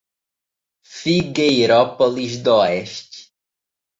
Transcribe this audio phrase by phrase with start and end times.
[1.01, 3.29] Figueirópolis d'Oeste